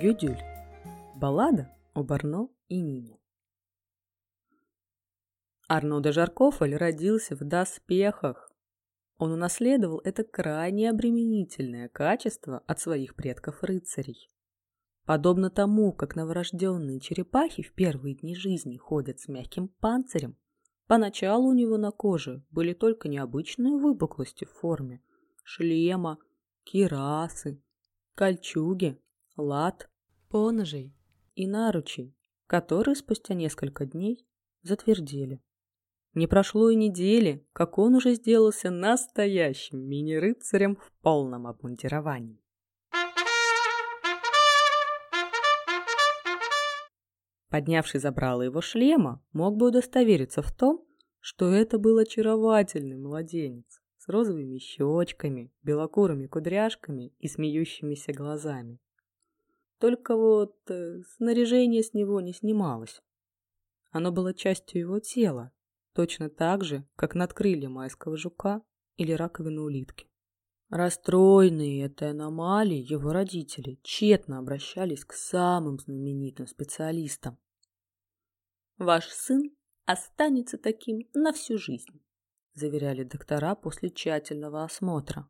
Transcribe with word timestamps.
Гюдюль. 0.00 0.42
Баллада 1.14 1.68
о 1.92 2.02
Барно 2.02 2.48
и 2.68 2.80
Нине. 2.80 3.18
Арно 5.68 6.00
де 6.00 6.10
Жаркофель 6.10 6.74
родился 6.74 7.36
в 7.36 7.40
доспехах. 7.40 8.50
Он 9.18 9.32
унаследовал 9.32 10.00
это 10.02 10.24
крайне 10.24 10.88
обременительное 10.88 11.90
качество 11.90 12.62
от 12.66 12.80
своих 12.80 13.14
предков-рыцарей. 13.14 14.30
Подобно 15.04 15.50
тому, 15.50 15.92
как 15.92 16.16
новорожденные 16.16 16.98
черепахи 16.98 17.62
в 17.62 17.74
первые 17.74 18.14
дни 18.14 18.34
жизни 18.34 18.78
ходят 18.78 19.20
с 19.20 19.28
мягким 19.28 19.68
панцирем, 19.68 20.38
поначалу 20.86 21.50
у 21.50 21.52
него 21.52 21.76
на 21.76 21.90
коже 21.90 22.42
были 22.50 22.72
только 22.72 23.08
необычные 23.08 23.76
выпуклости 23.76 24.46
в 24.46 24.52
форме 24.52 25.02
шлема, 25.44 26.16
кирасы, 26.64 27.62
кольчуги 28.14 28.98
лад, 29.40 29.89
поножей 30.30 30.94
и 31.34 31.46
наручей, 31.46 32.16
которые 32.46 32.94
спустя 32.94 33.34
несколько 33.34 33.84
дней 33.84 34.24
затвердели. 34.62 35.42
Не 36.14 36.26
прошло 36.26 36.70
и 36.70 36.76
недели, 36.76 37.46
как 37.52 37.78
он 37.78 37.94
уже 37.94 38.14
сделался 38.14 38.70
настоящим 38.70 39.78
мини-рыцарем 39.78 40.76
в 40.76 40.90
полном 41.02 41.46
обмундировании. 41.46 42.40
Поднявший 47.48 48.00
забрало 48.00 48.42
его 48.42 48.60
шлема, 48.60 49.22
мог 49.32 49.56
бы 49.56 49.68
удостовериться 49.68 50.42
в 50.42 50.52
том, 50.52 50.84
что 51.18 51.52
это 51.52 51.78
был 51.78 51.98
очаровательный 51.98 52.96
младенец 52.96 53.80
с 53.98 54.08
розовыми 54.08 54.58
щечками, 54.58 55.52
белокурыми 55.62 56.26
кудряшками 56.26 57.12
и 57.18 57.28
смеющимися 57.28 58.12
глазами. 58.12 58.78
Только 59.80 60.14
вот 60.14 60.58
э, 60.70 61.00
снаряжение 61.16 61.82
с 61.82 61.94
него 61.94 62.20
не 62.20 62.34
снималось. 62.34 63.00
Оно 63.90 64.12
было 64.12 64.34
частью 64.34 64.82
его 64.82 65.00
тела, 65.00 65.52
точно 65.94 66.28
так 66.28 66.64
же, 66.64 66.86
как 66.96 67.14
надкрылья 67.14 67.70
майского 67.70 68.18
жука 68.18 68.62
или 68.96 69.12
раковины 69.12 69.62
улитки. 69.62 70.06
Расстроенные 70.68 71.86
этой 71.86 72.10
аномалией, 72.10 72.82
его 72.82 73.12
родители 73.12 73.80
тщетно 73.82 74.38
обращались 74.38 75.06
к 75.06 75.14
самым 75.14 75.78
знаменитым 75.78 76.46
специалистам. 76.46 77.38
«Ваш 78.76 79.08
сын 79.08 79.50
останется 79.86 80.58
таким 80.58 81.08
на 81.14 81.32
всю 81.32 81.56
жизнь», 81.56 82.04
заверяли 82.52 83.04
доктора 83.04 83.54
после 83.54 83.88
тщательного 83.88 84.62
осмотра. 84.62 85.26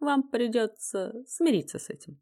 «Вам 0.00 0.28
придется 0.28 1.14
смириться 1.28 1.78
с 1.78 1.88
этим». 1.88 2.20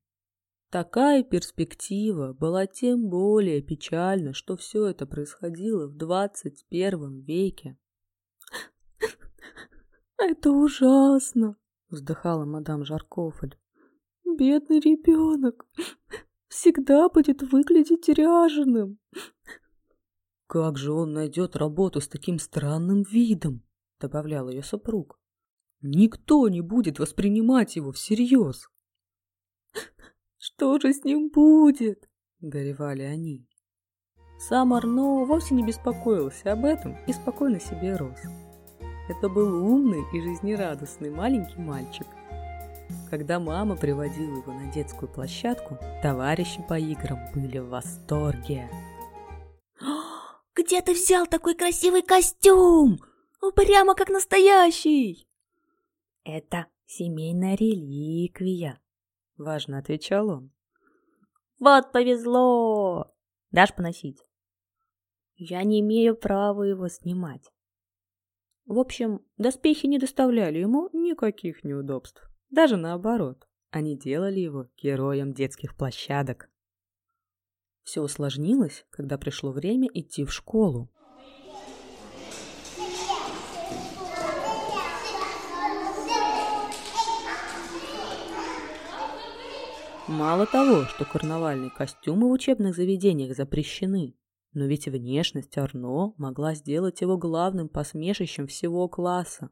Такая 0.71 1.25
перспектива 1.25 2.33
была 2.33 2.65
тем 2.69 3.09
более 3.09 3.61
печальна, 3.61 4.33
что 4.33 4.57
все 4.57 4.87
это 4.87 5.05
происходило 5.05 5.89
в 5.89 5.97
двадцать 5.97 6.65
первом 6.69 7.23
веке. 7.23 7.77
«Это 10.17 10.53
ужасно!»— 10.53 11.57
вздыхала 11.91 12.45
мадам 12.45 12.85
Жаркофель. 12.85 13.59
«Бедный 14.25 14.79
ребенок 14.79 15.67
всегда 16.47 17.09
будет 17.09 17.43
выглядеть 17.43 18.09
ряженым!» 18.09 19.01
«Как 20.47 20.79
же 20.79 20.93
он 20.93 21.13
найдет 21.13 21.57
работу 21.57 22.01
с 22.01 22.07
таким 22.07 22.39
странным 22.39 23.03
видом?»— 23.03 23.65
добавлял 24.01 24.49
ее 24.49 24.63
супруг. 24.63 25.19
«Никто 25.81 26.49
не 26.49 26.61
будет 26.61 27.01
воспринимать 27.01 27.75
его 27.75 27.91
всерьез!» 27.91 28.69
Что 30.43 30.79
же 30.79 30.95
с 30.95 31.05
ним 31.05 31.29
будет? 31.29 32.09
Горевали 32.41 33.03
они. 33.03 33.47
Сам 34.39 34.73
Арно 34.73 35.27
вовсе 35.27 35.55
не 35.55 35.63
беспокоился 35.63 36.53
об 36.53 36.65
этом 36.65 36.97
и 37.07 37.13
спокойно 37.13 37.61
себе 37.61 37.95
рос. 37.95 38.19
Это 39.11 39.29
был 39.29 39.63
умный 39.71 40.03
и 40.15 40.21
жизнерадостный 40.23 41.11
маленький 41.11 41.61
мальчик. 41.61 42.07
Когда 43.11 43.39
мама 43.39 43.77
приводила 43.77 44.39
его 44.39 44.55
на 44.55 44.73
детскую 44.73 45.13
площадку, 45.13 45.77
товарищи 46.03 46.65
по 46.67 46.79
играм 46.79 47.19
были 47.35 47.59
в 47.59 47.69
восторге. 47.69 48.71
«Где 50.55 50.81
ты 50.81 50.95
взял 50.95 51.27
такой 51.27 51.55
красивый 51.55 52.01
костюм? 52.01 52.99
Прямо 53.55 53.95
как 53.95 54.09
настоящий!» 54.09 55.29
«Это 56.25 56.69
семейная 56.87 57.57
реликвия», 57.57 58.81
Важно 59.41 59.79
отвечал 59.79 60.29
он. 60.29 60.53
Вот 61.59 61.93
повезло! 61.93 63.17
Дашь 63.51 63.75
поносить? 63.75 64.23
Я 65.37 65.63
не 65.63 65.81
имею 65.81 66.15
права 66.15 66.63
его 66.63 66.89
снимать. 66.89 67.51
В 68.67 68.79
общем, 68.79 69.25
доспехи 69.39 69.87
не 69.87 69.99
доставляли 69.99 70.59
ему 70.59 70.91
никаких 70.93 71.65
неудобств. 71.65 72.23
Даже 72.51 72.77
наоборот, 72.77 73.49
они 73.71 73.97
делали 73.99 74.41
его 74.41 74.69
героем 74.77 75.33
детских 75.33 75.75
площадок. 75.75 76.51
Все 77.83 78.03
усложнилось, 78.03 78.85
когда 78.91 79.17
пришло 79.17 79.53
время 79.53 79.89
идти 79.95 80.27
в 80.27 80.33
школу. 80.35 80.93
Мало 90.11 90.45
того, 90.45 90.87
что 90.87 91.05
карнавальные 91.05 91.71
костюмы 91.71 92.29
в 92.29 92.33
учебных 92.33 92.75
заведениях 92.75 93.37
запрещены, 93.37 94.17
но 94.53 94.67
ведь 94.67 94.89
внешность 94.89 95.57
Арно 95.57 96.15
могла 96.17 96.55
сделать 96.55 97.01
его 97.01 97.17
главным 97.17 97.69
посмешищем 97.69 98.49
всего 98.49 98.89
класса. 98.89 99.51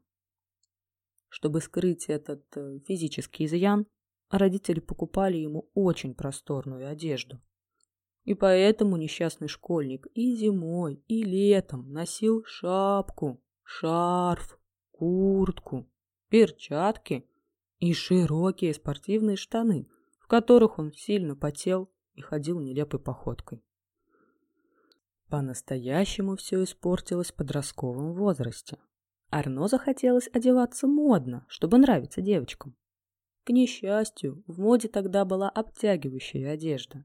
Чтобы 1.29 1.61
скрыть 1.61 2.07
этот 2.07 2.45
э, 2.57 2.81
физический 2.89 3.45
изъян, 3.45 3.87
родители 4.31 4.81
покупали 4.81 5.37
ему 5.37 5.71
очень 5.75 6.13
просторную 6.13 6.91
одежду. 6.91 7.41
И 8.25 8.35
поэтому 8.35 8.97
несчастный 8.97 9.47
школьник 9.47 10.09
и 10.13 10.35
зимой, 10.35 11.05
и 11.07 11.23
летом 11.23 11.93
носил 11.93 12.43
шапку, 12.45 13.41
шарф, 13.63 14.59
куртку, 14.91 15.89
перчатки 16.29 17.29
и 17.79 17.93
широкие 17.93 18.75
спортивные 18.75 19.37
штаны– 19.37 19.87
которых 20.29 20.79
он 20.79 20.93
сильно 20.93 21.35
потел 21.35 21.91
и 22.15 22.21
ходил 22.21 22.61
нелепой 22.61 23.01
походкой. 23.01 23.65
По-настоящему 25.29 26.37
все 26.37 26.63
испортилось 26.63 27.33
в 27.33 27.35
подростковом 27.35 28.15
возрасте. 28.15 28.79
Арно 29.31 29.69
захотелось 29.69 30.29
одеваться 30.33 30.87
модно, 30.87 31.45
чтобы 31.49 31.79
нравиться 31.79 32.23
девочкам. 32.23 32.77
К 33.45 33.51
несчастью, 33.51 34.43
в 34.47 34.59
моде 34.59 34.89
тогда 34.89 35.25
была 35.25 35.51
обтягивающая 35.51 36.53
одежда. 36.53 37.05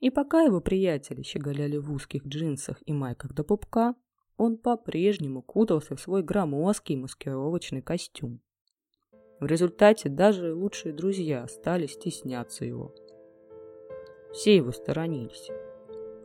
И 0.00 0.10
пока 0.10 0.42
его 0.42 0.60
приятели 0.60 1.22
щеголяли 1.22 1.76
в 1.76 1.92
узких 1.92 2.26
джинсах 2.26 2.82
и 2.86 2.92
майках 2.92 3.32
до 3.34 3.44
пупка, 3.44 3.94
он 4.36 4.56
по-прежнему 4.56 5.42
кутался 5.42 5.96
в 5.96 6.00
свой 6.00 6.22
громоздкий 6.22 6.96
маскировочный 6.96 7.82
костюм. 7.82 8.40
В 9.40 9.46
результате 9.46 10.08
даже 10.08 10.52
лучшие 10.52 10.92
друзья 10.92 11.46
стали 11.46 11.86
стесняться 11.86 12.64
его. 12.64 12.94
Все 14.32 14.56
его 14.56 14.72
сторонились. 14.72 15.50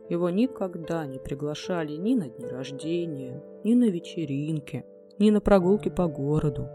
Его 0.08 0.30
никогда 0.30 1.06
не 1.06 1.18
приглашали 1.18 1.96
ни 1.96 2.14
на 2.14 2.28
дни 2.28 2.46
рождения, 2.46 3.42
ни 3.62 3.74
на 3.74 3.84
вечеринки, 3.84 4.84
ни 5.18 5.30
на 5.30 5.40
прогулки 5.40 5.88
по 5.88 6.08
городу. 6.08 6.68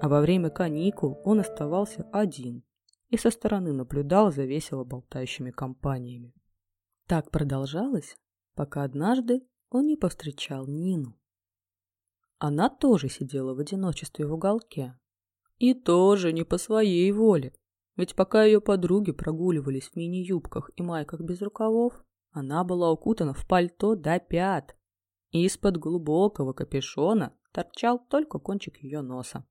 А 0.00 0.08
во 0.08 0.20
время 0.20 0.50
каникул 0.50 1.20
он 1.24 1.40
оставался 1.40 2.06
один 2.12 2.62
и 3.10 3.16
со 3.16 3.30
стороны 3.30 3.72
наблюдал 3.72 4.32
за 4.32 4.44
весело 4.44 4.84
болтающими 4.84 5.50
компаниями. 5.50 6.32
Так 7.06 7.30
продолжалось, 7.30 8.16
пока 8.54 8.84
однажды 8.84 9.42
он 9.70 9.86
не 9.86 9.96
повстречал 9.96 10.66
Нину. 10.66 11.18
Она 12.38 12.70
тоже 12.70 13.08
сидела 13.08 13.54
в 13.54 13.58
одиночестве 13.58 14.26
в 14.26 14.32
уголке, 14.32 14.94
и 15.58 15.74
тоже 15.74 16.32
не 16.32 16.44
по 16.44 16.58
своей 16.58 17.10
воле. 17.12 17.52
Ведь 17.96 18.14
пока 18.14 18.44
ее 18.44 18.60
подруги 18.60 19.12
прогуливались 19.12 19.88
в 19.88 19.96
мини-юбках 19.96 20.70
и 20.76 20.82
майках 20.82 21.20
без 21.20 21.40
рукавов, 21.42 22.04
она 22.30 22.64
была 22.64 22.90
укутана 22.90 23.32
в 23.32 23.46
пальто 23.46 23.94
до 23.94 24.18
пят. 24.18 24.76
Из-под 25.30 25.78
глубокого 25.78 26.52
капюшона 26.52 27.36
торчал 27.52 28.04
только 28.08 28.38
кончик 28.38 28.78
ее 28.78 29.00
носа. 29.00 29.46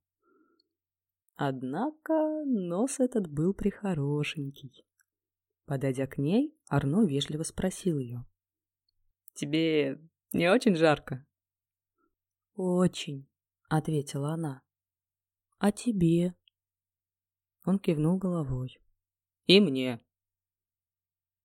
Однако 1.36 2.44
нос 2.44 3.00
этот 3.00 3.26
был 3.26 3.54
прихорошенький. 3.54 4.86
Подойдя 5.66 6.06
к 6.06 6.18
ней, 6.18 6.54
Арно 6.68 7.06
вежливо 7.06 7.42
спросил 7.42 7.98
ее. 7.98 8.24
«Тебе 9.34 9.98
не 10.32 10.50
очень 10.50 10.76
жарко?» 10.76 11.26
«Очень»,— 12.54 13.26
ответила 13.68 14.32
она. 14.32 14.63
А 15.64 15.72
тебе? 15.72 16.34
Он 17.64 17.78
кивнул 17.78 18.18
головой. 18.18 18.78
И 19.46 19.60
мне. 19.60 19.98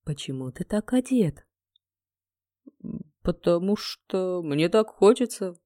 Почему 0.04 0.52
ты 0.52 0.66
так 0.66 0.92
одет? 0.92 1.48
Потому 3.22 3.78
что 3.78 4.42
мне 4.44 4.68
так 4.68 4.90
хочется. 4.90 5.58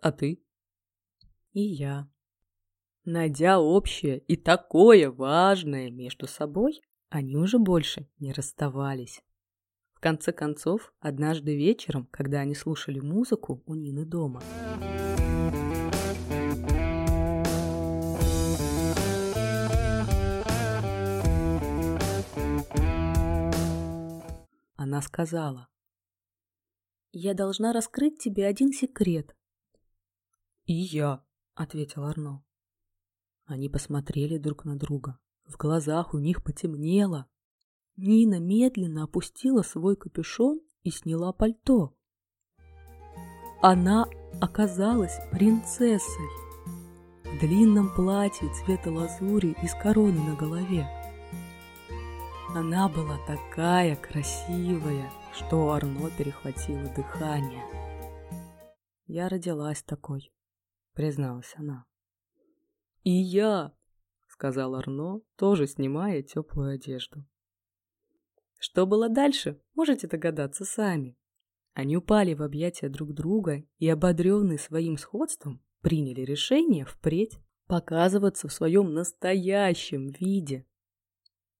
А 0.00 0.10
ты? 0.10 0.42
И 1.52 1.60
я. 1.60 2.10
Найдя 3.04 3.60
общее 3.60 4.20
и 4.20 4.38
такое 4.38 5.10
важное 5.10 5.90
между 5.90 6.26
собой, 6.26 6.80
они 7.10 7.36
уже 7.36 7.58
больше 7.58 8.08
не 8.18 8.32
расставались. 8.32 9.22
В 9.92 10.00
конце 10.00 10.32
концов, 10.32 10.94
однажды 11.00 11.54
вечером, 11.54 12.08
когда 12.10 12.40
они 12.40 12.54
слушали 12.54 13.00
музыку 13.00 13.62
у 13.66 13.74
Нины 13.74 14.06
дома, 14.06 14.42
она 24.88 25.02
сказала, 25.02 25.68
«Я 27.12 27.34
должна 27.34 27.72
раскрыть 27.74 28.18
тебе 28.18 28.46
один 28.46 28.72
секрет». 28.72 29.36
«И 30.64 30.72
я»,— 30.72 31.22
ответил 31.54 32.04
Арно. 32.04 32.42
Они 33.44 33.68
посмотрели 33.68 34.38
друг 34.38 34.64
на 34.64 34.78
друга. 34.78 35.18
В 35.44 35.56
глазах 35.56 36.14
у 36.14 36.18
них 36.18 36.42
потемнело. 36.42 37.26
Нина 37.96 38.40
медленно 38.40 39.04
опустила 39.04 39.62
свой 39.62 39.94
капюшон 39.94 40.60
и 40.82 40.90
сняла 40.90 41.32
пальто. 41.32 41.94
Она 43.60 44.06
оказалась 44.40 45.18
принцессой 45.32 46.28
в 47.24 47.40
длинном 47.40 47.94
платье 47.94 48.48
цвета 48.54 48.90
лазури 48.90 49.54
и 49.62 49.66
с 49.66 49.74
короной 49.74 50.12
на 50.12 50.34
голове. 50.34 50.97
Она 52.54 52.88
была 52.88 53.18
такая 53.26 53.94
красивая, 53.96 55.10
что 55.34 55.70
Арно 55.70 56.10
перехватило 56.16 56.82
дыхание. 56.94 57.62
«Я 59.06 59.28
родилась 59.28 59.82
такой»,— 59.82 60.32
призналась 60.94 61.54
она. 61.56 61.84
«И 63.02 63.10
я»,— 63.10 63.74
сказал 64.28 64.74
Арно, 64.74 65.20
тоже 65.36 65.66
снимая 65.66 66.22
теплую 66.22 66.74
одежду. 66.74 67.24
Что 68.58 68.86
было 68.86 69.10
дальше, 69.10 69.60
можете 69.74 70.08
догадаться 70.08 70.64
сами. 70.64 71.18
Они 71.74 71.96
упали 71.96 72.32
в 72.32 72.42
объятия 72.42 72.88
друг 72.88 73.12
друга 73.12 73.62
и, 73.78 73.88
ободренные 73.88 74.58
своим 74.58 74.96
сходством, 74.96 75.62
приняли 75.80 76.22
решение 76.22 76.86
впредь 76.86 77.38
показываться 77.66 78.48
в 78.48 78.52
своем 78.52 78.94
настоящем 78.94 80.08
виде. 80.08 80.66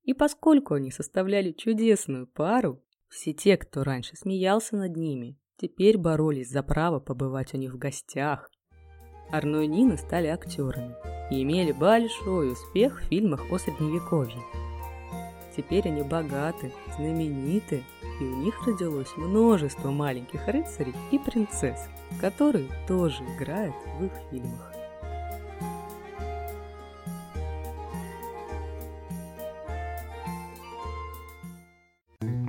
И 0.08 0.14
поскольку 0.14 0.72
они 0.72 0.90
составляли 0.90 1.52
чудесную 1.52 2.26
пару, 2.26 2.82
все 3.10 3.34
те, 3.34 3.58
кто 3.58 3.84
раньше 3.84 4.16
смеялся 4.16 4.75
над 4.75 4.96
ними, 4.96 5.37
теперь 5.58 5.99
боролись 5.99 6.49
за 6.49 6.62
право 6.62 6.99
побывать 6.99 7.52
у 7.52 7.58
них 7.58 7.75
в 7.75 7.76
гостях. 7.76 8.50
Арно 9.31 9.60
и 9.60 9.66
Нина 9.66 9.99
стали 9.99 10.28
актерами 10.28 10.94
и 11.31 11.43
имели 11.43 11.72
большой 11.72 12.52
успех 12.52 13.02
в 13.02 13.05
фильмах 13.08 13.52
о 13.52 13.58
Средневековье. 13.58 14.43
Теперь 15.55 15.87
они 15.88 16.00
богаты, 16.00 16.72
знамениты, 16.96 17.84
и 18.19 18.25
у 18.25 18.37
них 18.37 18.66
родилось 18.66 19.14
множество 19.19 19.90
маленьких 19.90 20.49
рыцарей 20.49 20.94
и 21.12 21.19
принцесс, 21.19 21.87
которые 22.19 22.69
тоже 22.87 23.22
играют 23.25 23.75
в 23.99 24.06
их 24.06 24.12
фильмах. 24.31 24.77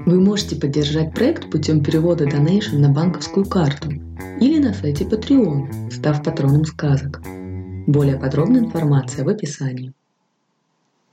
Вы 0.09 0.19
можете 0.19 0.55
поддержать 0.55 1.13
проект 1.13 1.51
путем 1.51 1.83
перевода 1.83 2.25
Donation 2.25 2.79
на 2.79 2.89
банковскую 2.89 3.45
карту 3.45 3.91
или 4.41 4.57
на 4.57 4.73
сайте 4.73 5.03
Patreon, 5.03 5.91
став 5.91 6.23
патроном 6.23 6.65
сказок. 6.65 7.21
Более 7.85 8.17
подробная 8.17 8.61
информация 8.61 9.23
в 9.23 9.29
описании. 9.29 9.93